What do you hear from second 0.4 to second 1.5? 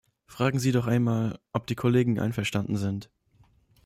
Sie doch einmal,